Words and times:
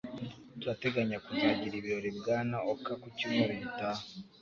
Turateganya 0.59 1.17
kuzagira 1.25 1.73
ibirori 1.77 2.09
Bwana 2.19 2.57
Oka 2.73 2.91
ku 3.01 3.07
cyumweru 3.17 3.53
gitaha. 3.61 4.03